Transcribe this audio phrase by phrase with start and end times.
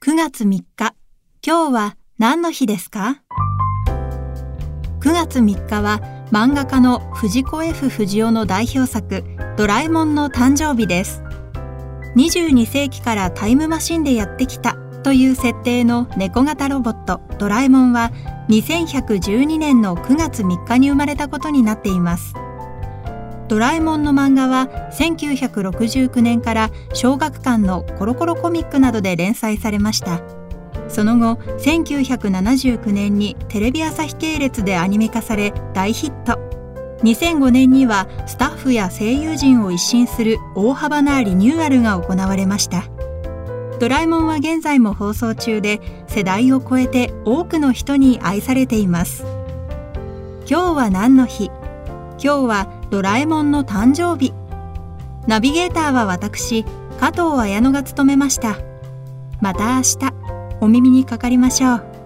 [0.00, 0.64] 9月3日、
[1.44, 3.20] 今日は何の日ですか
[5.00, 6.00] ?9 月3日は
[6.30, 9.24] 漫画家の藤子 F 不二雄の代表作
[9.56, 11.20] ドラえもんの誕生日です。
[12.16, 18.12] 22世紀からタイムマシンでやってきたという設定の猫型ロボットドラえもんは
[18.50, 22.34] 2112年の9月3日に生まれたことになっています。
[23.48, 30.20] ドラえもんの漫画は1969年から小学館のコロコロコミックなどで連載されました。
[30.88, 36.38] その後、1979年にテレビ朝日系列でアニメ化され大ヒット。
[37.02, 42.84] 2005年にはスタッフや声優陣を一新する大幅なリニューアルが行われました。
[43.78, 49.24] ドラえもんは現在も放送中で世代を超えて多くの人に愛されています。
[50.50, 51.50] 今日は何の日？
[52.20, 54.32] 今日はドラえもんの誕生日。
[55.26, 56.64] ナビゲーターは私、
[56.98, 58.56] 加藤綾乃が務めました。
[59.40, 59.98] また明日、
[60.60, 61.97] お耳にかかりましょう。